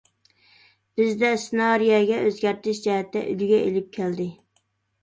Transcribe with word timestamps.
بىزدە 0.99 1.29
سېنارىيەگە 1.43 2.17
ئۆزگەرتىش 2.25 2.81
جەھەتتە 2.89 3.25
ئۈلگە 3.29 3.65
ئېلىپ 3.69 3.95
كەلدى. 4.01 4.29